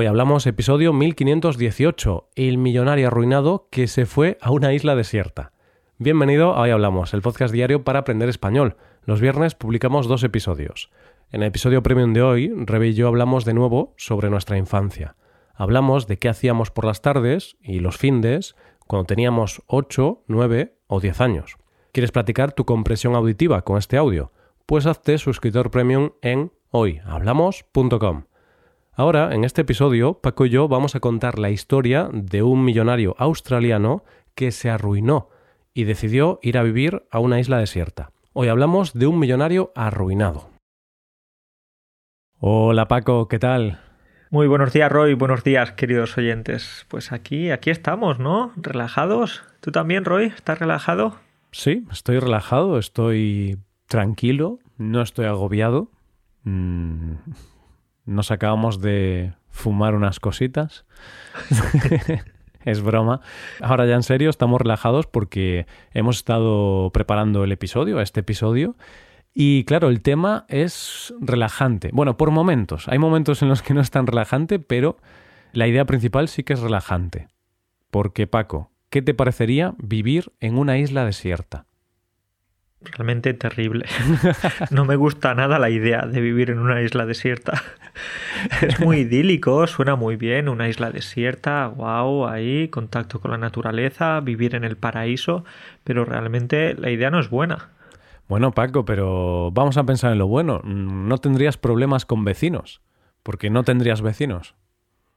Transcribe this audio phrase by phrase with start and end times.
[0.00, 5.52] Hoy hablamos episodio 1518, el millonario arruinado que se fue a una isla desierta.
[5.98, 8.78] Bienvenido a Hoy Hablamos, el podcast diario para aprender español.
[9.04, 10.90] Los viernes publicamos dos episodios.
[11.32, 15.16] En el episodio premium de hoy, Rebe y yo hablamos de nuevo sobre nuestra infancia.
[15.54, 18.56] Hablamos de qué hacíamos por las tardes y los findes
[18.86, 21.58] cuando teníamos 8, 9 o 10 años.
[21.92, 24.32] ¿Quieres practicar tu compresión auditiva con este audio?
[24.64, 28.29] Pues hazte suscriptor premium en hoyhablamos.com.
[29.00, 33.14] Ahora, en este episodio, Paco y yo vamos a contar la historia de un millonario
[33.16, 34.04] australiano
[34.34, 35.30] que se arruinó
[35.72, 38.10] y decidió ir a vivir a una isla desierta.
[38.34, 40.50] Hoy hablamos de un millonario arruinado.
[42.40, 43.80] Hola Paco, ¿qué tal?
[44.28, 45.14] Muy buenos días, Roy.
[45.14, 46.84] Buenos días, queridos oyentes.
[46.88, 48.52] Pues aquí, aquí estamos, ¿no?
[48.56, 49.42] Relajados.
[49.62, 50.26] ¿Tú también, Roy?
[50.26, 51.16] ¿Estás relajado?
[51.52, 55.90] Sí, estoy relajado, estoy tranquilo, no estoy agobiado.
[56.44, 57.14] Mm,
[58.04, 60.84] nos acabamos de fumar unas cositas.
[62.64, 63.20] es broma.
[63.60, 68.76] Ahora ya en serio, estamos relajados porque hemos estado preparando el episodio, este episodio.
[69.32, 71.90] Y claro, el tema es relajante.
[71.92, 72.88] Bueno, por momentos.
[72.88, 74.96] Hay momentos en los que no es tan relajante, pero
[75.52, 77.28] la idea principal sí que es relajante.
[77.90, 81.66] Porque, Paco, ¿qué te parecería vivir en una isla desierta?
[82.82, 83.86] Realmente terrible.
[84.70, 87.62] No me gusta nada la idea de vivir en una isla desierta.
[88.62, 94.20] Es muy idílico, suena muy bien, una isla desierta, wow, ahí, contacto con la naturaleza,
[94.20, 95.44] vivir en el paraíso,
[95.84, 97.68] pero realmente la idea no es buena.
[98.28, 100.60] Bueno, Paco, pero vamos a pensar en lo bueno.
[100.62, 102.80] No tendrías problemas con vecinos,
[103.24, 104.54] porque no tendrías vecinos.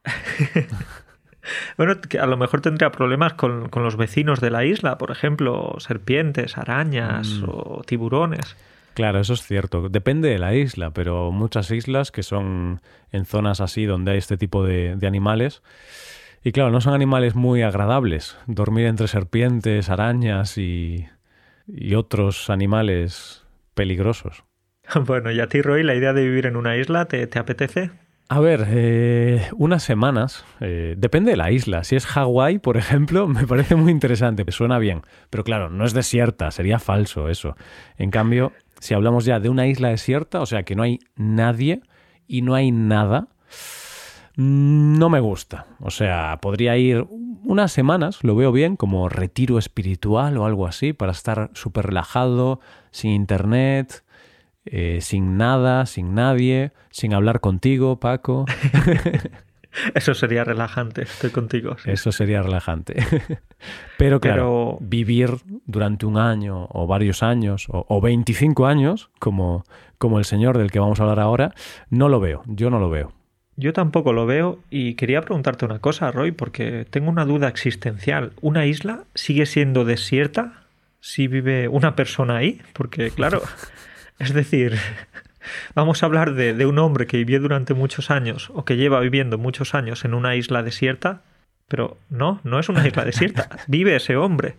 [1.76, 6.56] Bueno, a lo mejor tendría problemas con, los vecinos de la isla, por ejemplo, serpientes,
[6.58, 7.44] arañas mm.
[7.48, 8.56] o tiburones.
[8.94, 9.88] Claro, eso es cierto.
[9.88, 14.36] Depende de la isla, pero muchas islas que son en zonas así donde hay este
[14.36, 15.62] tipo de, animales.
[16.44, 18.36] Y claro, no son animales muy agradables.
[18.46, 21.06] Dormir entre serpientes, arañas y,
[21.66, 24.44] y otros animales peligrosos.
[25.06, 27.90] Bueno, ¿y a ti, Roy, la idea de vivir en una isla te, te apetece?
[28.28, 31.84] A ver, eh, unas semanas, eh, depende de la isla.
[31.84, 35.02] Si es Hawái, por ejemplo, me parece muy interesante, suena bien.
[35.28, 37.54] Pero claro, no es desierta, sería falso eso.
[37.98, 41.82] En cambio, si hablamos ya de una isla desierta, o sea que no hay nadie
[42.26, 43.28] y no hay nada,
[44.36, 45.66] mm, no me gusta.
[45.80, 47.06] O sea, podría ir
[47.44, 52.60] unas semanas, lo veo bien, como retiro espiritual o algo así, para estar súper relajado,
[52.90, 54.02] sin internet,
[54.66, 58.46] eh, sin nada, sin nadie, sin hablar contigo, Paco.
[59.94, 61.76] Eso sería relajante, estoy contigo.
[61.84, 62.94] Eso sería relajante.
[63.98, 65.30] Pero claro, vivir
[65.66, 69.64] durante un año o varios años o, o, 25 años, como,
[69.98, 71.54] como el señor del que vamos a hablar ahora,
[71.90, 73.12] no lo veo, yo no lo veo.
[73.56, 78.32] Yo tampoco lo veo y quería preguntarte una cosa, Roy, porque tengo una duda existencial.
[78.40, 80.64] ¿Una isla sigue siendo desierta
[81.00, 82.60] si vive una persona ahí?
[82.72, 83.42] Porque claro,
[84.18, 84.78] Es decir,
[85.74, 89.38] vamos a hablar de, un hombre que vivió durante muchos años o que lleva viviendo
[89.38, 91.22] muchos años en una isla desierta,
[91.68, 94.56] pero no, no es una isla desierta, vive ese hombre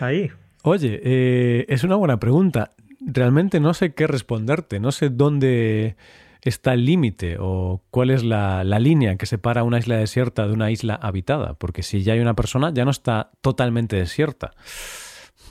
[0.00, 0.30] ahí.
[0.62, 2.72] Oye, eh, es una buena pregunta.
[3.00, 5.96] Realmente no sé qué responderte, no sé dónde
[6.42, 10.52] está el límite o cuál es la, la, línea que separa una isla desierta de
[10.52, 14.52] una isla habitada, porque si ya hay una persona ya no está totalmente desierta.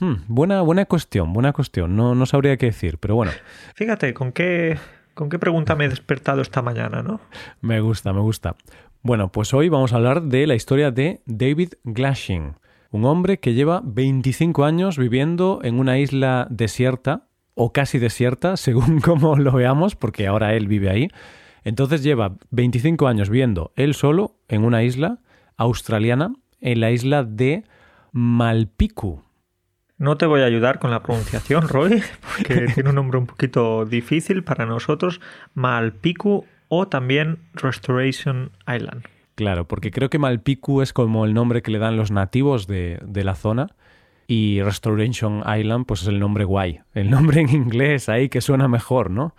[0.00, 1.96] Hmm, buena, buena cuestión, buena cuestión.
[1.96, 3.32] No, no sabría qué decir, pero bueno.
[3.74, 4.78] Fíjate, ¿con qué,
[5.14, 7.20] ¿con qué pregunta me he despertado esta mañana, no?
[7.60, 8.56] Me gusta, me gusta.
[9.02, 12.54] Bueno, pues hoy vamos a hablar de la historia de David Glashing,
[12.90, 19.00] un hombre que lleva 25 años viviendo en una isla desierta, o casi desierta, según
[19.00, 21.08] cómo lo veamos, porque ahora él vive ahí.
[21.64, 25.18] Entonces lleva 25 años viviendo él solo en una isla
[25.56, 27.64] australiana, en la isla de
[28.12, 29.22] Malpiku.
[29.98, 32.02] No te voy a ayudar con la pronunciación, Roy,
[32.36, 35.20] porque tiene un nombre un poquito difícil para nosotros.
[35.54, 39.04] Malpiku o también Restoration Island.
[39.34, 42.98] Claro, porque creo que Malpiku es como el nombre que le dan los nativos de,
[43.04, 43.68] de la zona
[44.26, 48.68] y Restoration Island pues es el nombre guay, el nombre en inglés ahí que suena
[48.68, 49.34] mejor, ¿no?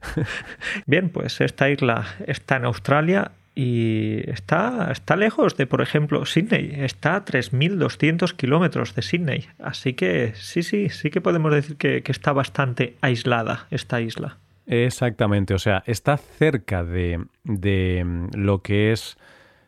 [0.86, 6.72] Bien, pues esta isla está en Australia y está, está lejos de, por ejemplo, Sydney.
[6.76, 9.46] Está a 3.200 kilómetros de Sydney.
[9.58, 14.38] Así que sí, sí, sí que podemos decir que, está bastante aislada esta isla.
[14.66, 19.16] Exactamente, o sea, está cerca de, de mm, lo que es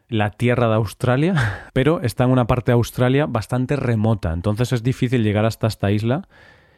[0.08, 4.32] la tierra de Australia, pero está en una parte de Australia bastante remota.
[4.32, 6.28] Entonces es difícil llegar hasta esta isla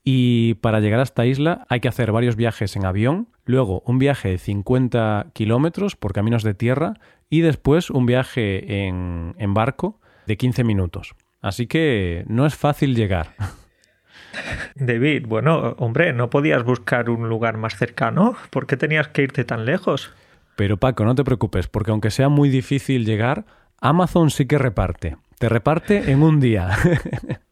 [0.05, 3.99] y para llegar a esta isla hay que hacer varios viajes en avión, luego un
[3.99, 6.95] viaje de 50 kilómetros por caminos de tierra
[7.31, 11.15] y después un viaje en, en barco de 15 minutos.
[11.41, 13.35] Así que no es fácil llegar.
[14.75, 18.37] David, bueno, hombre, ¿no podías buscar un lugar más cercano?
[18.51, 20.13] ¿Por qué tenías que irte tan lejos?
[20.57, 23.45] Pero Paco, no te preocupes, porque aunque sea muy difícil llegar,
[23.81, 25.17] Amazon sí que reparte.
[25.39, 26.71] Te reparte en un día.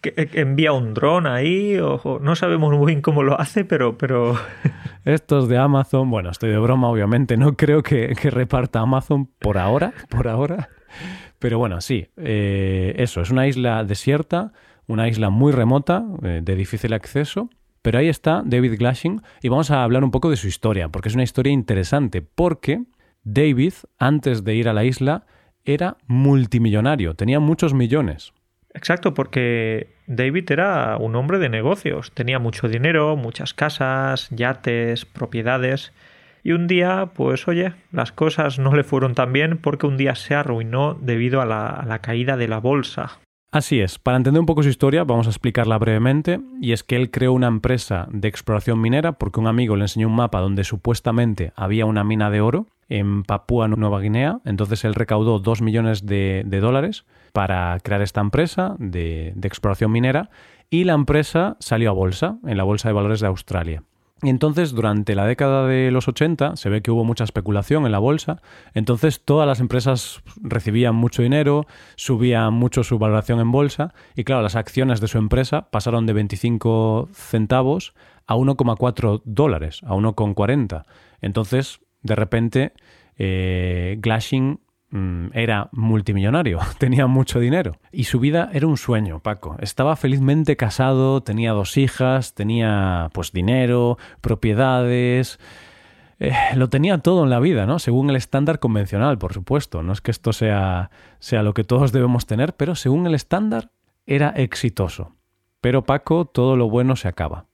[0.00, 4.36] que envía un dron ahí, o, no sabemos muy bien cómo lo hace, pero, pero...
[5.04, 9.92] Estos de Amazon, bueno, estoy de broma, obviamente, no creo que, reparta Amazon por ahora,
[10.08, 10.68] por ahora.
[11.38, 14.52] Pero bueno, sí, eh, eso, es una isla desierta,
[14.86, 17.50] una isla muy remota, eh, de difícil acceso,
[17.82, 21.08] pero ahí está David Glashing y vamos a hablar un poco de su historia, porque
[21.08, 22.82] es una historia interesante, porque
[23.22, 25.26] David, antes de ir a la isla,
[25.64, 28.32] era multimillonario, tenía muchos millones.
[28.76, 35.92] Exacto, porque David era un hombre de negocios, tenía mucho dinero, muchas casas, yates, propiedades.
[36.44, 40.14] Y un día, pues oye, las cosas no le fueron tan bien porque un día
[40.14, 43.18] se arruinó debido a la, caída de la bolsa.
[43.56, 46.94] Así es, para entender un poco su historia vamos a explicarla brevemente, y es que
[46.94, 50.62] él creó una empresa de exploración minera porque un amigo le enseñó un mapa donde
[50.62, 56.04] supuestamente había una mina de oro en Papúa Nueva Guinea, entonces él recaudó dos millones
[56.04, 60.28] de, dólares para crear esta empresa de exploración minera.
[60.68, 63.84] Y la empresa salió a bolsa, en la Bolsa de Valores de Australia.
[64.22, 67.92] Y entonces, durante la década de los 80, se ve que hubo mucha especulación en
[67.92, 68.40] la bolsa.
[68.72, 71.66] Entonces, todas las empresas recibían mucho dinero,
[71.96, 73.92] subía mucho su valoración en bolsa.
[74.14, 77.92] Y claro, las acciones de su empresa pasaron de 25 centavos
[78.26, 80.84] a 1,4 dólares, a 1,40.
[81.20, 82.72] Entonces, de repente,
[83.18, 84.60] eh, Glashing
[84.90, 89.56] Mm, era multimillonario, tenía mucho dinero y su vida era un sueño, Paco.
[89.58, 95.40] Estaba felizmente casado, tenía dos hijas, tenía pues dinero, propiedades,
[96.18, 97.78] eh, lo tenía todo en la vida, ¿no?
[97.78, 99.82] Según el estándar convencional, por supuesto.
[99.82, 103.70] No es que esto sea, sea lo que todos debemos tener, pero según el estándar
[104.06, 105.16] era exitoso.
[105.60, 107.46] Pero Paco, todo lo bueno se acaba.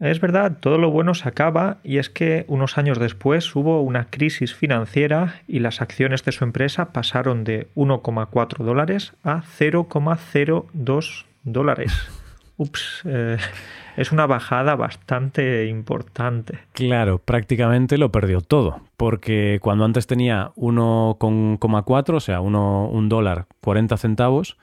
[0.00, 4.06] Es verdad, todo lo bueno se acaba y es que unos años después hubo una
[4.10, 11.92] crisis financiera y las acciones de su empresa pasaron de 1,4 dólares a 0,02 dólares.
[12.56, 13.36] Ups, eh,
[13.96, 16.58] es una bajada bastante importante.
[16.72, 23.46] Claro, prácticamente lo perdió todo, porque cuando antes tenía 1,4, o sea, 1, un dólar
[23.60, 24.56] 40 centavos,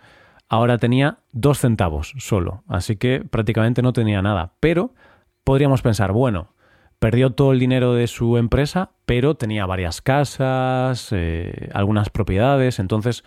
[0.47, 4.51] ahora tenía 2 centavos solo, así que prácticamente no tenía nada.
[4.61, 4.93] Pero
[5.51, 6.53] podríamos pensar, bueno,
[6.97, 13.25] perdió todo el dinero de su empresa, pero tenía varias casas, eh, algunas propiedades, entonces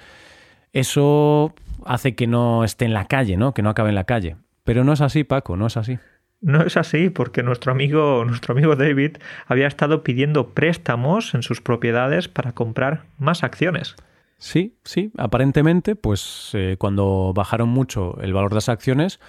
[0.72, 1.52] eso
[1.84, 3.52] hace que no esté en la calle, ¿no?
[3.52, 4.36] Que no acabe en la calle.
[4.64, 5.98] Pero no es así, Paco, no es así.
[6.40, 11.60] No es así, porque nuestro amigo, nuestro amigo David había estado pidiendo préstamos en sus
[11.60, 13.96] propiedades para comprar más acciones.
[14.38, 19.20] Sí, sí, aparentemente, pues eh, cuando bajaron mucho el valor de las acciones,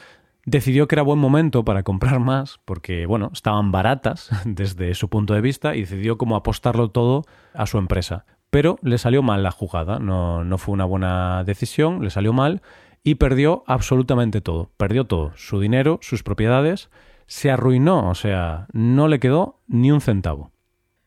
[0.46, 5.34] decidió que era buen momento para comprar más porque, bueno, estaban baratas desde su punto
[5.34, 8.26] de vista y decidió como apostarlo todo a su empresa.
[8.50, 12.62] Pero le salió mal la jugada, no, no fue una buena decisión, le salió mal
[13.04, 14.72] y perdió absolutamente todo.
[14.78, 16.90] Perdió todo, su dinero, sus propiedades,
[17.28, 20.52] se arruinó, o sea, no le quedó ni un centavo.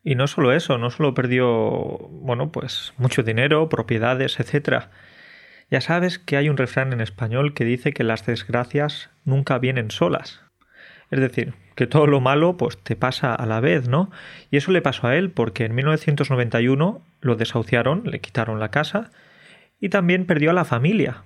[0.05, 1.49] Y no solo eso, no solo perdió,
[2.11, 4.91] bueno, pues mucho dinero, propiedades, etcétera,
[5.71, 9.91] ya sabes que hay un refrán en español que dice que las desgracias nunca vienen
[9.91, 10.41] solas.
[11.11, 14.11] Es decir, que todo lo malo pues te pasa a la vez, ¿no?
[14.51, 19.11] Y eso le pasó a él porque en 1991 lo desahuciaron, le quitaron la casa
[19.81, 21.23] y también perdió a la familia.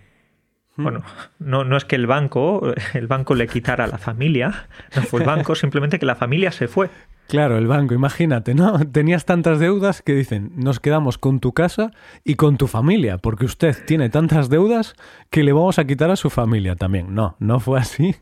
[0.76, 1.02] Bueno,
[1.38, 5.20] no, no es que el banco, el banco le quitara a la familia, no fue
[5.20, 6.88] el banco, simplemente que la familia se fue.
[7.28, 8.78] Claro, el banco, imagínate, ¿no?
[8.92, 11.90] Tenías tantas deudas que dicen, nos quedamos con tu casa
[12.24, 14.94] y con tu familia, porque usted tiene tantas deudas
[15.30, 17.14] que le vamos a quitar a su familia también.
[17.14, 18.16] No, no fue así.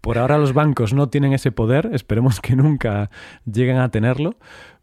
[0.00, 3.10] Por ahora los bancos no tienen ese poder, esperemos que nunca
[3.44, 4.36] lleguen a tenerlo,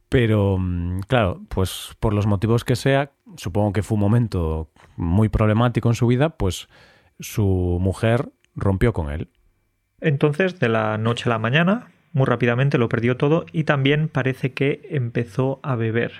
[0.08, 5.30] pero mm, claro, pues por los motivos que sea, supongo que fue un momento muy
[5.30, 6.68] problemático en su vida, pues
[7.20, 9.30] su mujer rompió con él.
[10.02, 14.54] Entonces, de la noche a la mañana, muy rápidamente lo perdió todo y también parece
[14.54, 16.12] que empezó a beber.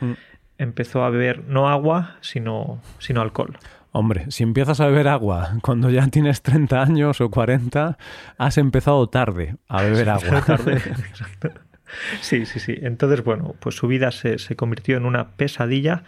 [0.00, 0.12] Mm.
[0.58, 3.58] Empezó a beber no agua, sino, sino alcohol.
[3.92, 7.98] Hombre, si empiezas a beber agua cuando ya tienes 30 años o 40,
[8.38, 10.42] has empezado tarde a beber agua.
[10.42, 10.80] Tarde.
[12.20, 12.74] sí, sí, sí.
[12.80, 16.04] Entonces, bueno, pues su vida se, se convirtió en una pesadilla.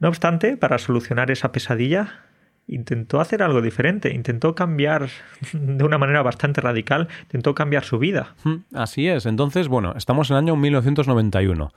[0.00, 2.20] No obstante, para solucionar esa pesadilla,
[2.68, 5.08] intentó hacer algo diferente, intentó cambiar
[5.52, 8.34] de una manera bastante radical, intentó cambiar su vida.
[8.72, 9.26] Así es.
[9.26, 11.72] Entonces, bueno, estamos en el año 1991.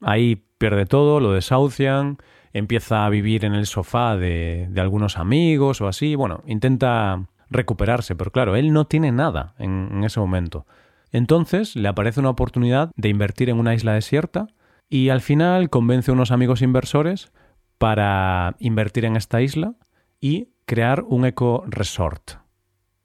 [0.00, 2.18] ahí pierde todo, lo desahucian,
[2.52, 6.14] empieza a vivir en el sofá de, de algunos amigos o así.
[6.14, 10.66] Bueno, intenta recuperarse, pero claro, él no tiene nada en, en ese momento.
[11.12, 14.46] Entonces le aparece una oportunidad de invertir en una isla desierta
[14.88, 17.32] y al final convence a unos amigos inversores
[17.78, 19.74] para invertir en esta isla
[20.20, 22.32] y crear un eco resort.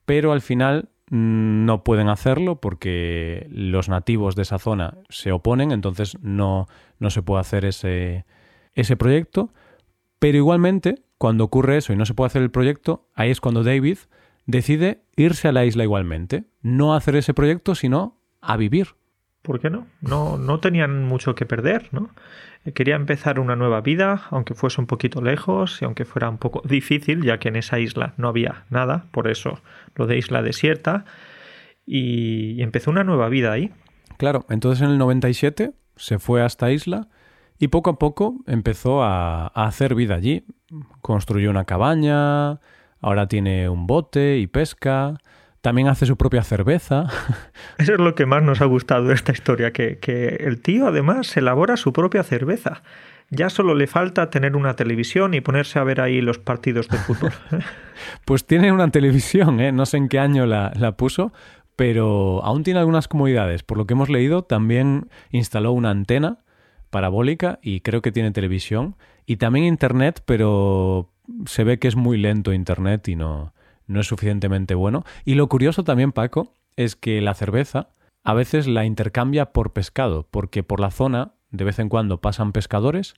[0.05, 5.71] Pero al final mm, no pueden hacerlo porque los nativos de esa zona se oponen,
[5.71, 6.67] entonces no,
[6.99, 8.25] no se puede hacer ese,
[8.73, 9.53] ese proyecto.
[10.19, 13.63] Pero igualmente, cuando ocurre eso y no se puede hacer el proyecto, ahí es cuando
[13.63, 13.97] David
[14.45, 16.45] decide irse a la isla igualmente.
[16.61, 18.95] No hacer ese proyecto, sino a vivir.
[19.45, 19.87] ¿Por qué no?
[20.01, 22.09] No, no tenían mucho que perder, ¿no?
[22.73, 26.63] Quería empezar una nueva vida, aunque fuese un poquito lejos y aunque fuera un poco
[26.65, 29.59] difícil, ya que en esa isla no había nada, por eso
[29.93, 31.05] lo de isla desierta,
[31.85, 33.71] y, empezó una nueva vida ahí.
[34.17, 37.07] Claro, entonces en el 97 se fue a esta isla
[37.59, 40.45] y poco a poco empezó a, a hacer vida allí.
[41.01, 42.59] Construyó una cabaña,
[42.99, 45.19] ahora tiene un bote y pesca,
[45.65, 47.07] también hace su propia cerveza.
[47.79, 49.97] Eso es lo que más nos ha gustado de esta historia, que,
[50.39, 52.83] el tío además elabora su propia cerveza.
[53.31, 56.99] Ya solo le falta tener una televisión y ponerse a ver ahí los partidos de
[56.99, 57.31] fútbol.
[58.25, 59.71] pues tiene una televisión, ¿eh?
[59.71, 61.33] no sé en qué año la, la puso,
[61.75, 63.63] pero aún tiene algunas comodidades.
[63.63, 66.37] Por lo que hemos leído, también instaló una antena
[66.91, 68.97] parabólica y creo que tiene televisión.
[69.25, 71.09] Y también internet, pero
[71.47, 73.54] se ve que es muy lento internet y no,
[73.87, 75.03] no es suficientemente bueno.
[75.25, 77.89] Y lo curioso también, Paco, es que la cerveza
[78.23, 82.51] a veces la intercambia por pescado, porque por la zona de vez en cuando pasan
[82.51, 83.15] pescadores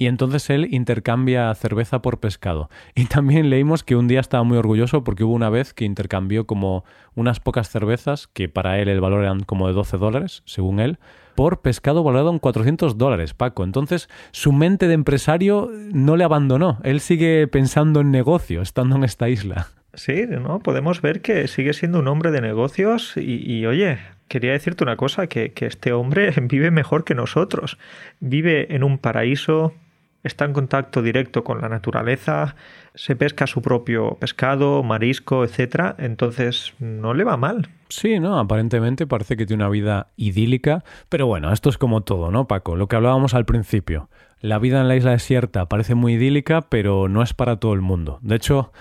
[0.00, 2.70] y entonces él intercambia cerveza por pescado.
[2.94, 6.46] Y también leímos que un día estaba muy orgulloso porque hubo una vez que intercambió
[6.46, 6.84] como
[7.16, 10.98] unas pocas cervezas, que para él el valor eran como de 12 dólares, según él,
[11.34, 13.64] por pescado valorado en 400 dólares, Paco.
[13.64, 16.78] Entonces su mente de empresario no le abandonó.
[16.84, 19.68] Él sigue pensando en negocio estando en esta isla.
[19.98, 20.60] Sí, ¿no?
[20.60, 25.26] Podemos ver que sigue siendo un hombre de negocios y, oye, quería decirte una cosa,
[25.26, 27.78] que, que, este hombre vive mejor que nosotros.
[28.20, 29.74] Vive en un paraíso,
[30.22, 32.54] está en contacto directo con la naturaleza,
[32.94, 37.68] se pesca su propio pescado, marisco, etcétera, entonces no le va mal.
[37.88, 42.30] Sí, no, aparentemente parece que tiene una vida idílica, pero bueno, esto es como todo,
[42.30, 42.76] ¿no, Paco?
[42.76, 44.08] Lo que hablábamos al principio.
[44.40, 47.80] La vida en la isla desierta parece muy idílica, pero no es para todo el
[47.80, 48.20] mundo.
[48.22, 48.72] De hecho,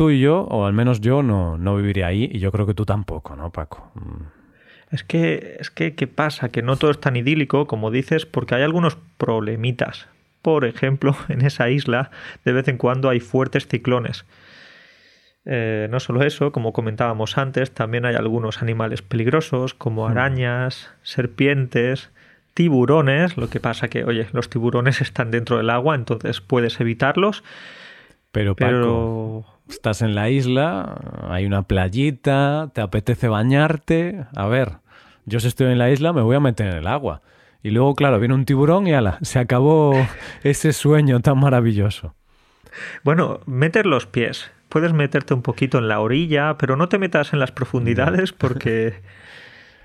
[0.00, 2.72] tú y yo, o al menos yo, no, no viviría ahí y yo creo que
[2.72, 3.92] tú tampoco, ¿no, Paco?
[3.96, 4.94] Mm.
[4.94, 6.48] Es que, es que, ¿qué pasa?
[6.48, 10.08] Que no todo es tan idílico como dices, porque hay algunos problemitas.
[10.40, 12.10] Por ejemplo, en esa isla
[12.46, 14.24] de vez en cuando hay fuertes ciclones.
[15.44, 20.12] Eh, no solo eso, como comentábamos antes, también hay algunos animales peligrosos como hmm.
[20.12, 22.08] arañas, serpientes,
[22.54, 23.36] tiburones.
[23.36, 27.44] Lo que pasa que, oye, los tiburones están dentro del agua, entonces puedes evitarlos.
[28.32, 30.96] Pero, Paco, Estás en la isla,
[31.28, 34.26] hay una playita, te apetece bañarte.
[34.34, 34.78] A ver,
[35.26, 37.22] yo si estoy en la isla me voy a meter en el agua.
[37.62, 39.94] Y luego, claro, viene un tiburón y ala, se acabó
[40.42, 42.14] ese sueño tan maravilloso.
[43.04, 44.50] Bueno, meter los pies.
[44.68, 48.94] Puedes meterte un poquito en la orilla, pero no te metas en las profundidades porque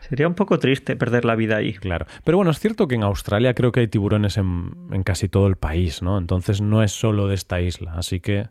[0.02, 1.74] sería un poco triste perder la vida ahí.
[1.74, 2.08] Claro.
[2.24, 5.48] Pero bueno, es cierto que en Australia creo que hay tiburones en, en casi todo
[5.48, 6.18] el país, ¿no?
[6.18, 7.94] Entonces no es solo de esta isla.
[7.96, 8.48] Así que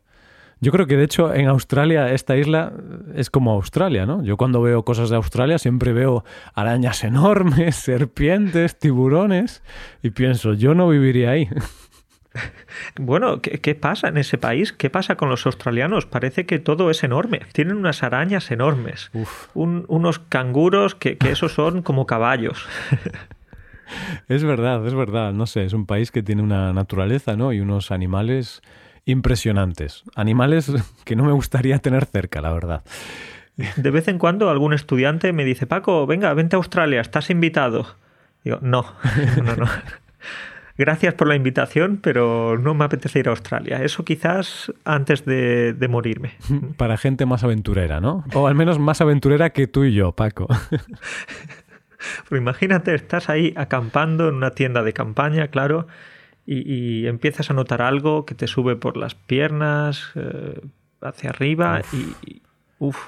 [0.60, 2.72] yo creo que de hecho en Australia esta isla
[3.14, 4.22] es como Australia, ¿no?
[4.22, 9.62] Yo cuando veo cosas de Australia siempre veo arañas enormes, serpientes, tiburones
[10.02, 11.48] y pienso, yo no viviría ahí.
[12.96, 14.72] Bueno, ¿qué, pasa en ese país?
[14.72, 16.04] ¿Qué pasa con los australianos?
[16.06, 17.42] Parece que todo es enorme.
[17.52, 19.12] Tienen unas arañas enormes,
[19.54, 22.66] unos canguros que, que esos son como caballos.
[24.28, 25.32] Es verdad, es verdad.
[25.32, 27.52] No sé, es un país que tiene una naturaleza, ¿no?
[27.52, 28.62] Y unos animales
[29.04, 30.04] impresionantes.
[30.14, 30.72] Animales
[31.04, 32.82] que no me gustaría tener cerca, la verdad.
[33.76, 37.86] De vez en cuando algún estudiante me dice, Paco, venga, vente a Australia, estás invitado.
[38.42, 38.84] Digo, no,
[39.42, 39.66] no, no.
[40.76, 43.84] Gracias por la invitación, pero no me apetece ir a Australia.
[43.84, 46.32] Eso quizás antes de, de morirme.
[46.76, 48.24] Para gente más aventurera, ¿no?
[48.34, 50.48] O al menos más aventurera que tú y yo, Paco.
[52.28, 55.86] Pero imagínate, estás ahí acampando en una tienda de campaña, claro,
[56.46, 60.60] y, empiezas a notar algo que te sube por las piernas, eh,
[61.00, 62.42] hacia arriba y,
[62.78, 62.98] Uf.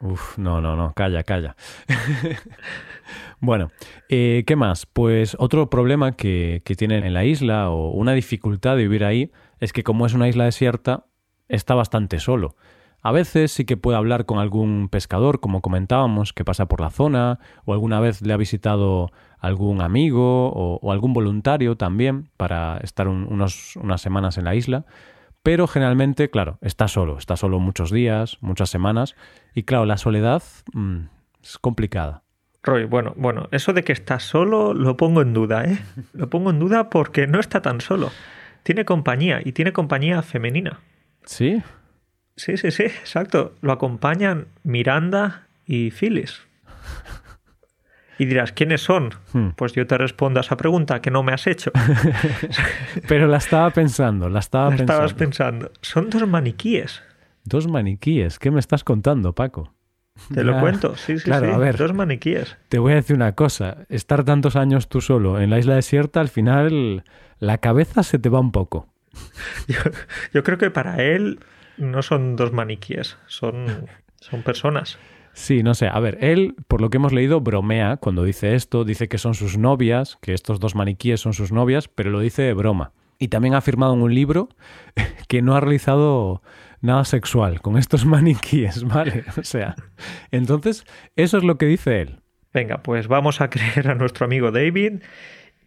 [0.00, 1.56] Uf, no, no, no, calla, calla.
[3.40, 3.70] bueno,
[4.08, 4.86] eh, ¿qué más?
[4.86, 9.30] Pues otro problema que, que tienen en la isla o una dificultad de vivir ahí
[9.60, 11.06] es que como es una isla desierta,
[11.48, 12.56] está bastante solo.
[13.06, 16.88] A veces sí que puede hablar con algún pescador, como comentábamos, que pasa por la
[16.88, 23.06] zona, o alguna vez le ha visitado algún amigo o, algún voluntario también para estar
[23.06, 24.86] unos, unas semanas en la isla.
[25.42, 29.16] Pero generalmente, claro, está solo, está solo muchos días, muchas semanas.
[29.54, 30.42] Y claro, la soledad
[30.72, 31.00] mm,
[31.42, 32.22] es complicada.
[32.62, 35.78] Roy, bueno, bueno, eso de que está solo lo pongo en duda, ¿eh?
[36.14, 38.10] Lo pongo en duda porque no está tan solo.
[38.62, 40.80] Tiene compañía y tiene compañía femenina.
[41.26, 41.62] ¿Sí?
[42.36, 43.54] Sí, sí, sí, exacto.
[43.60, 46.40] Lo acompañan Miranda y Phyllis.
[48.16, 49.10] Y dirás, ¿quiénes son?
[49.32, 49.48] Hmm.
[49.56, 51.72] Pues yo te respondo a esa pregunta que no me has hecho.
[53.08, 54.92] Pero la estaba pensando, la estaba la pensando.
[54.92, 55.72] estabas pensando.
[55.80, 57.02] Son dos maniquíes.
[57.42, 58.38] Dos maniquíes.
[58.38, 59.74] ¿Qué me estás contando, Paco?
[60.32, 62.56] Te lo cuento, sí, sí, claro, A ver, dos maniquíes.
[62.68, 63.78] Te voy a decir una cosa.
[63.88, 67.02] Estar tantos años tú solo en la isla desierta, al final
[67.40, 68.88] la cabeza se te va un poco.
[70.32, 71.40] Yo, creo que para él
[71.78, 73.86] no son dos maniquíes, son,
[74.20, 74.98] son personas.
[75.34, 75.88] Sí, no sé.
[75.88, 79.34] A ver, él, por lo que hemos leído, bromea cuando dice esto, dice que son
[79.34, 82.92] sus novias, que estos dos maniquíes son sus novias, pero lo dice de broma.
[83.18, 84.48] Y también ha afirmado en un libro
[85.28, 86.42] que no ha realizado
[86.80, 89.24] nada sexual con estos maniquíes, ¿vale?
[89.36, 89.74] O sea,
[90.30, 90.84] entonces,
[91.16, 92.20] eso es lo que dice él.
[92.52, 95.02] Venga, pues vamos a creer a nuestro amigo David,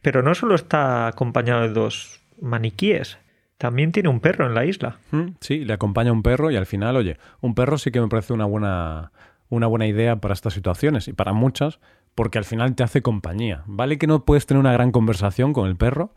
[0.01, 3.17] pero no solo está acompañado de dos maniquíes,
[3.57, 4.97] también tiene un perro en la isla.
[5.11, 8.07] Mm, sí, le acompaña un perro y al final, oye, un perro sí que me
[8.07, 9.11] parece una buena
[9.49, 11.79] una buena idea para estas situaciones y para muchas,
[12.15, 13.63] porque al final te hace compañía.
[13.65, 16.13] Vale que no puedes tener una gran conversación con el perro,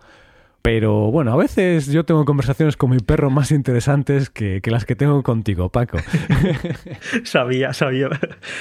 [0.62, 4.94] pero bueno, a veces yo tengo conversaciones con mi perro más interesantes que, las que
[4.94, 5.98] tengo contigo, Paco.
[7.24, 8.10] sabía, sabía,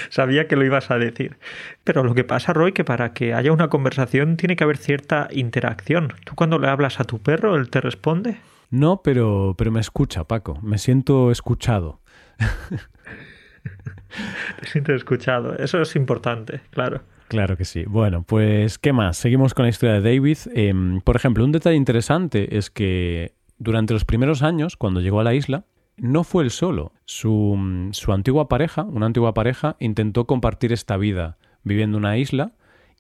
[0.10, 1.38] sabía que lo ibas a decir.
[1.84, 5.28] Pero lo que pasa, Roy, que para que haya una conversación tiene que haber cierta
[5.32, 6.14] interacción.
[6.24, 8.38] ¿Tú cuando le hablas a tu perro, él te responde?
[8.70, 10.60] No, pero, pero me escucha, Paco.
[10.62, 12.02] Me siento escuchado.
[14.62, 15.56] Te sientes escuchado.
[15.58, 17.02] Eso es importante, claro.
[17.28, 17.84] Claro que sí.
[17.86, 19.18] Bueno, pues, ¿qué más?
[19.18, 20.38] Seguimos con la historia de David.
[20.54, 25.24] Em, por ejemplo, un detalle interesante es que durante los primeros años, cuando llegó a
[25.24, 25.66] la isla,
[25.98, 26.92] no fue él solo.
[27.06, 32.54] Su, su antigua pareja, una antigua pareja, intentó compartir esta vida viviendo en una isla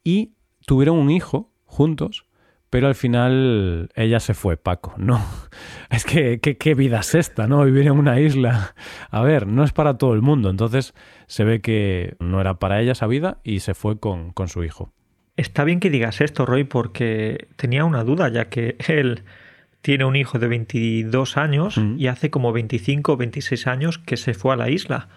[0.03, 0.33] y
[0.65, 2.25] tuvieron un hijo juntos,
[2.69, 4.93] pero al final ella se fue, Paco.
[4.97, 5.23] No,
[5.89, 7.63] es que qué vida es esta, ¿no?
[7.65, 8.75] Vivir en una isla.
[9.09, 10.49] A ver, no es para todo el mundo.
[10.49, 10.93] Entonces
[11.27, 14.63] se ve que no era para ella esa vida y se fue con, con su
[14.63, 14.91] hijo.
[15.37, 19.23] Está bien que digas esto, Roy, porque tenía una duda, ya que él
[19.81, 24.33] tiene un hijo de 22 años y hace como 25 o 26 años que se
[24.33, 25.07] fue a la isla.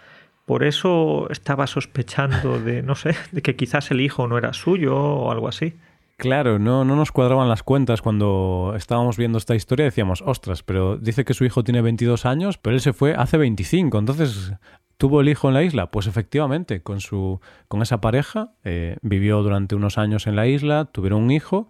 [0.47, 4.97] Por eso estaba sospechando de, no sé, de que quizás el hijo no era suyo
[4.97, 5.75] o algo así.
[6.17, 9.85] Claro, no, no nos cuadraban las cuentas cuando estábamos viendo esta historia.
[9.85, 13.39] Decíamos, ostras, pero dice que su hijo tiene 22 años, pero él se fue hace
[13.39, 13.99] 25.
[13.99, 14.53] Entonces,
[14.99, 15.91] ¿tuvo el hijo en la isla?
[15.91, 18.53] Pues efectivamente, con, su, con esa pareja.
[18.63, 21.69] Eh, vivió durante unos años en la isla, tuvieron un hijo.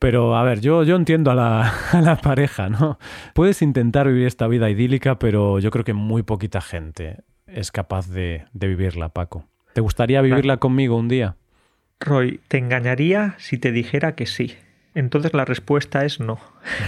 [0.00, 2.98] Pero, a ver, yo, yo entiendo a la, a la, pareja, ¿no?
[3.34, 8.08] Puedes intentar vivir esta vida idílica, pero yo creo que muy poquita gente es capaz
[8.08, 9.44] de, de vivirla, Paco.
[9.72, 11.36] ¿Te gustaría vivirla conmigo un día?
[12.02, 14.54] Roy, te engañaría si te dijera que sí.
[14.94, 16.38] Entonces la respuesta es no.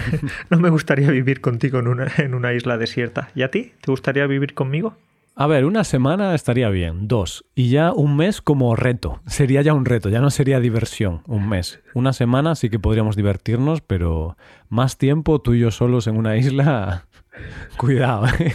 [0.49, 3.29] no me gustaría vivir contigo en una, en una isla desierta.
[3.35, 3.73] ¿Y a ti?
[3.81, 4.95] ¿Te gustaría vivir conmigo?
[5.37, 7.43] A ver, una semana estaría bien, dos.
[7.55, 9.19] Y ya un mes como reto.
[9.27, 11.81] Sería ya un reto, ya no sería diversión, un mes.
[11.93, 14.37] Una semana sí que podríamos divertirnos, pero
[14.69, 17.07] más tiempo tú y yo solos en una isla,
[17.77, 18.27] cuidado.
[18.39, 18.53] ¿eh?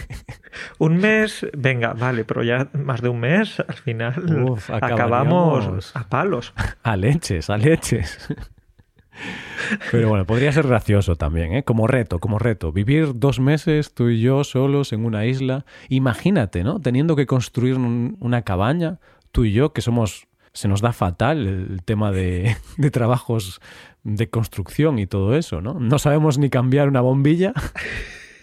[0.77, 6.53] Un mes, venga, vale, pero ya más de un mes, al final acabamos a palos.
[6.83, 8.27] A leches, a leches.
[9.91, 11.63] Pero bueno, podría ser gracioso también, ¿eh?
[11.63, 12.71] Como reto, como reto.
[12.71, 15.65] Vivir dos meses tú y yo solos en una isla.
[15.89, 16.79] Imagínate, ¿no?
[16.79, 18.99] Teniendo que construir una cabaña,
[19.31, 20.27] tú y yo, que somos...
[20.53, 23.61] Se nos da fatal el tema de, de trabajos
[24.03, 25.75] de construcción y todo eso, ¿no?
[25.79, 27.53] No sabemos ni cambiar una bombilla.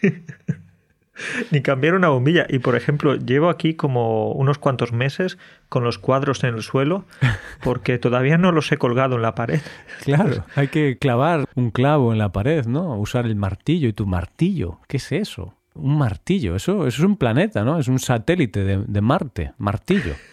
[1.50, 2.46] ni cambiar una bombilla.
[2.48, 7.04] Y por ejemplo, llevo aquí como unos cuantos meses con los cuadros en el suelo
[7.62, 9.60] porque todavía no los he colgado en la pared.
[10.04, 12.96] Claro, hay que clavar un clavo en la pared, ¿no?
[12.98, 14.80] Usar el martillo y tu martillo.
[14.86, 15.54] ¿Qué es eso?
[15.74, 17.78] Un martillo, eso, eso es un planeta, ¿no?
[17.78, 20.14] Es un satélite de, Marte, martillo.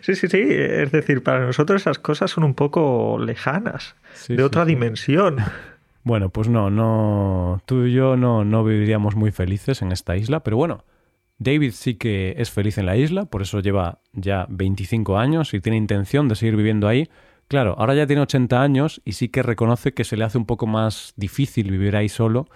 [0.00, 0.38] Sí, sí, sí.
[0.40, 3.96] Es decir, para nosotros esas cosas son un poco lejanas,
[4.28, 5.38] de otra dimensión.
[6.08, 10.42] Bueno, pues no, no, tú y yo no, no viviríamos muy felices en esta isla,
[10.42, 10.86] pero bueno,
[11.36, 15.60] David sí que es feliz en la isla, por eso lleva ya 25 años y
[15.60, 17.10] tiene intención de seguir viviendo ahí.
[17.46, 20.46] Claro, ahora ya tiene 80 años y sí que reconoce que se le hace un
[20.46, 22.46] poco más difícil vivir ahí solo,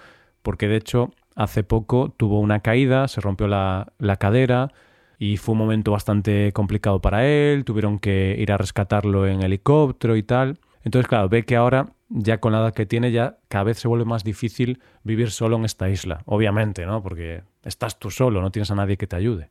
[0.40, 4.72] porque de hecho hace poco tuvo una caída, se rompió la, la cadera
[5.18, 10.16] y fue un momento bastante complicado para él, tuvieron que ir a rescatarlo en helicóptero
[10.16, 10.58] y tal.
[10.84, 13.88] Entonces, claro, ve que ahora, ya con la edad que tiene, ya cada vez se
[13.88, 16.22] vuelve más difícil vivir solo en esta isla.
[16.26, 17.02] Obviamente, ¿no?
[17.02, 19.48] Porque estás tú solo, no tienes a nadie que te ayude.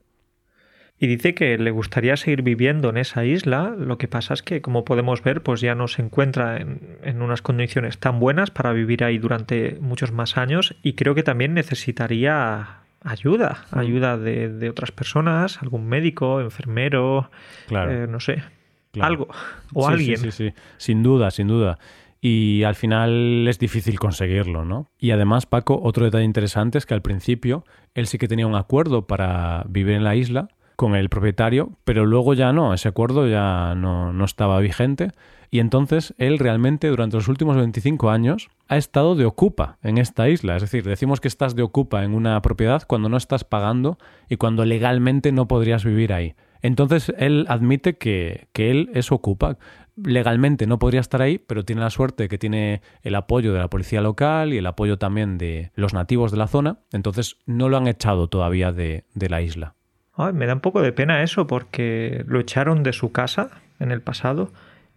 [1.00, 4.62] Y dice que le gustaría seguir viviendo en esa isla, lo que pasa es que,
[4.62, 8.72] como podemos ver, pues ya no se encuentra en, en, unas condiciones tan buenas para
[8.72, 14.70] vivir ahí durante muchos más años y creo que también necesitaría ayuda, ayuda de, de
[14.70, 17.32] otras personas, algún médico, enfermero,
[17.68, 17.92] claro.
[17.92, 18.44] eh, no sé,
[18.92, 19.08] claro.
[19.08, 19.28] algo
[19.74, 20.18] o sí, alguien.
[20.18, 21.80] Sí, sí, sí, sin duda, sin duda.
[22.24, 24.88] Y al final es difícil conseguirlo, ¿no?
[25.00, 28.56] Y además, Paco, otro detalle interesante es que al principio él sí que tenía un
[28.56, 30.50] acuerdo para vivir en la isla,
[30.82, 35.12] con el propietario, pero luego ya no, ese acuerdo ya no, no, estaba vigente
[35.52, 40.28] y entonces él realmente durante los últimos 25 años ha estado de ocupa en esta
[40.28, 44.00] isla, es decir, decimos que estás de ocupa en una propiedad cuando no estás pagando
[44.28, 46.34] y cuando legalmente no podrías vivir ahí.
[46.62, 49.58] Entonces él admite que, que él es ocupa.
[49.96, 53.60] Legalmente no podría estar ahí, pero tiene la suerte de que tiene el apoyo de
[53.60, 57.70] la policía local y el apoyo también de los nativos de la zona, entonces no
[57.70, 59.76] lo han echado todavía de, de la isla.
[60.14, 63.92] Ay, me da un poco de pena eso porque lo echaron de su casa en
[63.92, 64.52] el pasado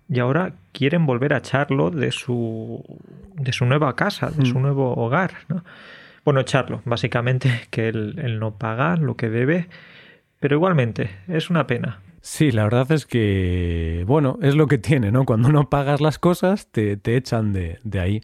[0.09, 2.85] y ahora quieren volver a echarlo de su,
[3.35, 4.47] de su nueva casa, de mm.
[4.47, 5.33] su nuevo hogar.
[5.49, 5.65] ¿no?
[6.25, 9.69] Bueno, echarlo, básicamente que él, él no paga lo que debe,
[10.45, 12.03] pero igualmente es una pena.
[12.21, 15.25] Sí, la verdad es que, bueno, es lo que tiene, ¿no?
[15.25, 18.21] Cuando no pagas las cosas, te, te echan de, de ahí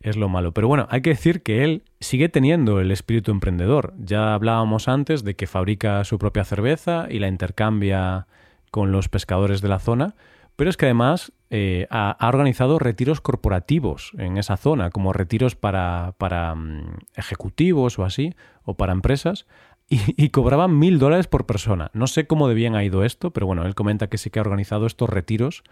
[0.00, 0.52] es lo malo.
[0.52, 3.92] Pero bueno, hay que decir que él sigue teniendo el espíritu emprendedor.
[3.98, 8.28] Ya hablábamos antes de que fabrica su propia cerveza y la intercambia
[8.70, 10.14] con los pescadores de la zona,
[10.56, 16.14] pero es que además eh, ha, organizado retiros corporativos en esa zona, como retiros para,
[16.16, 19.46] para um, ejecutivos o así, o para empresas,
[19.88, 21.90] y, y cobraban mil dólares por persona.
[21.94, 24.38] No sé cómo de bien ha ido esto, pero bueno, él comenta que sí que
[24.38, 25.62] ha organizado estos retiros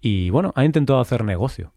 [0.00, 1.72] y bueno, ha intentado hacer negocio.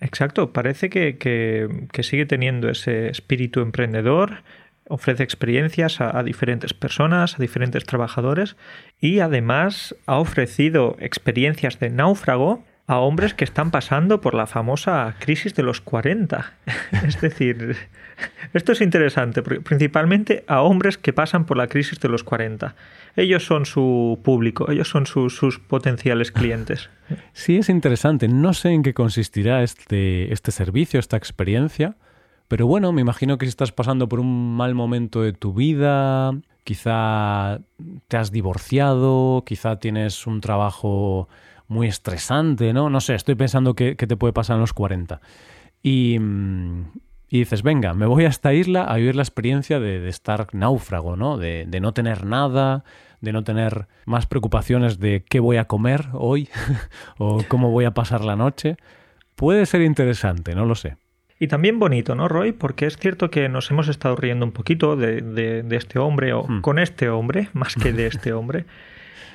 [0.00, 4.42] Exacto, parece que, que, sigue teniendo ese espíritu emprendedor,
[4.88, 8.56] ofrece experiencias a, diferentes personas, a diferentes trabajadores
[8.98, 15.14] y además ha ofrecido experiencias de náufrago a hombres que están pasando por la famosa
[15.20, 16.54] crisis de los 40.
[17.06, 17.76] es decir,
[18.52, 22.74] esto es interesante, principalmente a hombres que pasan por la crisis de los 40.
[23.14, 26.90] Ellos son su público, ellos son su, sus potenciales clientes.
[27.32, 28.26] Sí, es interesante.
[28.26, 31.94] No sé en qué consistirá este, este servicio, esta experiencia,
[32.48, 36.32] pero bueno, me imagino que si estás pasando por un mal momento de tu vida,
[36.64, 37.60] quizá
[38.08, 41.28] te has divorciado, quizá tienes un trabajo
[41.70, 42.90] muy estresante, ¿no?
[42.90, 45.20] No sé, estoy pensando que te puede pasar en los 40.
[45.82, 46.18] Y,
[47.28, 50.48] y, dices, venga, me voy a esta isla a vivir la experiencia de, de estar
[50.52, 51.38] náufrago, ¿no?
[51.38, 52.84] De, de, no tener nada,
[53.20, 56.48] de no tener más preocupaciones de qué voy a comer hoy
[57.18, 58.76] o cómo voy a pasar la noche.
[59.36, 60.96] Puede ser interesante, no lo sé.
[61.38, 62.52] Y también bonito, ¿no, Roy?
[62.52, 66.34] Porque es cierto que nos hemos estado riendo un poquito de, de, de este hombre,
[66.34, 66.60] o hmm.
[66.60, 68.66] con este hombre, más que de este hombre.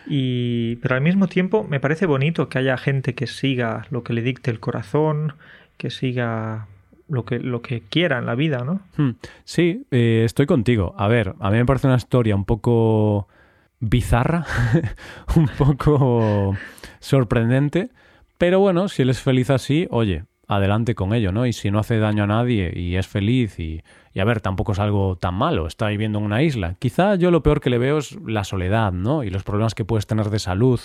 [0.08, 4.14] Y, pero al mismo tiempo me parece bonito que haya gente que siga lo que
[4.14, 5.34] le dicte el corazón,
[5.78, 6.68] que siga
[7.08, 8.82] lo que, lo que quiera en la vida, ¿no?
[9.44, 10.96] Sí, eh, estoy contigo.
[10.98, 13.28] A ver, a mí me parece una historia un poco
[13.80, 14.46] bizarra,
[15.36, 16.56] un poco
[17.00, 17.90] sorprendente,
[18.38, 21.46] pero bueno, si él es feliz así, oye, adelante con ello, ¿no?
[21.46, 23.82] Y si no hace daño a nadie y es feliz y,
[24.20, 26.76] a ver, tampoco es algo tan malo, está viviendo en una isla.
[26.80, 29.24] Quizá yo lo peor que le veo es la soledad, ¿no?
[29.24, 30.80] Y los problemas que puedes tener de salud.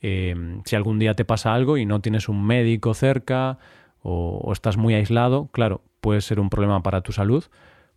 [0.00, 3.58] Eh, si algún día te pasa algo y no tienes un médico cerca
[4.02, 7.44] o, estás muy aislado, claro, puede ser un problema para tu salud,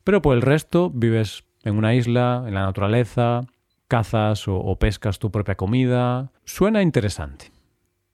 [0.03, 3.41] pero por el resto vives en una isla, en la naturaleza,
[3.89, 6.31] cazas o pescas tu propia comida.
[6.45, 7.56] Suena interesante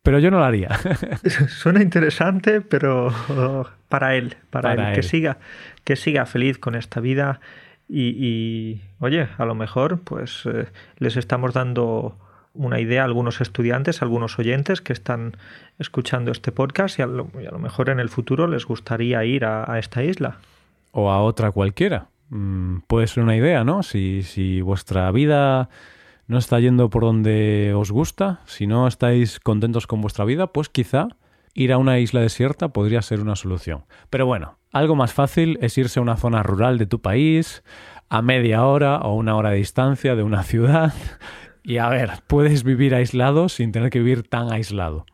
[0.04, 0.70] pero yo no lo haría.
[1.48, 3.14] Suena interesante, pero
[3.90, 5.38] para él, para, para él, él, que siga,
[5.84, 7.40] que siga feliz con esta vida
[7.88, 12.18] y, y oye, a lo mejor, pues eh, les estamos dando
[12.54, 15.38] una idea a algunos estudiantes, a algunos oyentes que están
[15.80, 19.24] escuchando este podcast y a lo, y a lo mejor en el futuro les gustaría
[19.26, 20.38] ir a, a, esta isla.
[20.92, 22.08] O a otra cualquiera.
[22.30, 23.84] Mm, puede ser una idea, ¿no?
[23.84, 25.70] Si, si vuestra vida
[26.28, 30.70] no está yendo por donde os gusta, si no estáis contentos con vuestra vida, pues
[30.70, 31.10] quizá
[31.54, 33.86] ir a una isla desierta podría ser una solución.
[34.10, 37.64] Pero bueno, algo más fácil es irse a una zona rural de tu país,
[38.10, 40.94] a media hora o una hora de distancia de una ciudad.
[41.64, 45.06] Y a ver, puedes vivir aislado sin tener que vivir tan aislado.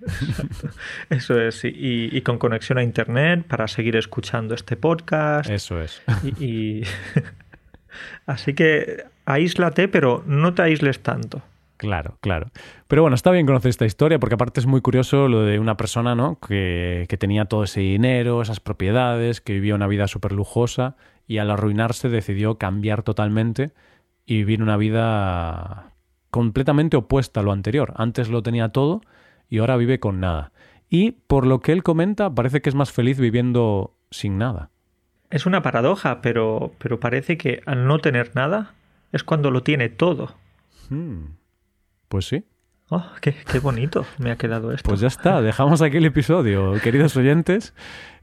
[1.10, 5.50] Eso es, y, y, con conexión a Internet para seguir escuchando este podcast.
[5.50, 6.00] Eso es.
[6.22, 6.82] Y, y...
[8.26, 11.42] Así que aíslate, pero no te aísles tanto.
[11.76, 12.48] Claro, claro.
[12.88, 15.76] Pero bueno, está bien conocer esta historia porque aparte es muy curioso lo de una
[15.76, 16.38] persona, ¿no?
[16.40, 20.96] Que, que tenía todo ese dinero, esas propiedades, que vivía una vida súper lujosa
[21.26, 23.72] y al arruinarse decidió cambiar totalmente
[24.24, 25.92] y vivir una vida
[26.30, 27.92] completamente opuesta a lo anterior.
[27.96, 29.02] Antes lo tenía todo
[29.48, 30.52] y ahora vive con nada.
[30.88, 34.70] Y por lo que él comenta, parece que es más feliz viviendo sin nada.
[35.30, 38.74] Es una paradoja, pero, pero parece que al no tener nada
[39.12, 40.34] es cuando lo tiene todo.
[40.88, 41.36] Hmm.
[42.08, 42.44] Pues sí.
[42.88, 44.88] Oh, qué, qué, bonito me ha quedado esto.
[44.88, 46.74] Pues ya está, dejamos aquí el episodio.
[46.82, 47.74] Queridos oyentes,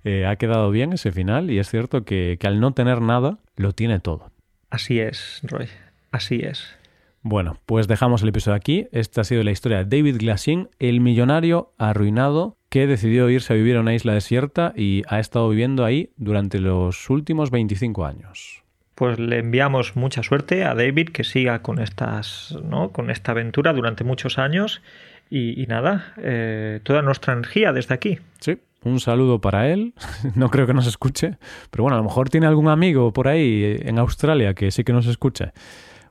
[0.06, 3.40] eh, ha quedado bien ese final y es cierto que, que al no tener nada,
[3.58, 4.32] lo tiene todo.
[4.70, 5.68] Así es, Roy,
[6.12, 6.78] así es.
[7.22, 8.88] Bueno, pues dejamos el episodio aquí.
[8.92, 13.56] Esta ha sido la historia de David Glassin, el millonario arruinado que decidió irse a
[13.56, 18.64] vivir a una isla desierta y ha estado viviendo ahí durante los últimos 25 años.
[18.96, 22.90] Pues le enviamos mucha suerte a David que siga con estas, ¿no?
[22.90, 24.82] con esta aventura durante muchos años
[25.30, 28.18] y, y nada, eh, toda nuestra energía desde aquí.
[28.40, 29.94] Sí, un saludo para él.
[30.34, 31.38] No creo que nos escuche,
[31.70, 34.94] pero bueno, a lo mejor tiene algún amigo por ahí en Australia que sí que
[34.94, 35.52] nos escuche.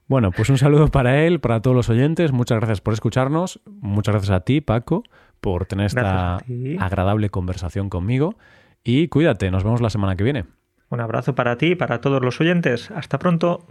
[0.07, 2.31] Bueno, pues un saludo para él, para todos los oyentes.
[2.31, 3.61] Muchas gracias por escucharnos.
[3.81, 5.03] Muchas gracias a ti, Paco,
[5.43, 6.39] por tener esta
[6.79, 8.37] agradable conversación conmigo.
[8.85, 10.45] Y cuídate, nos vemos la semana que viene.
[10.89, 12.91] Un abrazo para ti y para todos los oyentes.
[12.93, 13.67] Hasta pronto.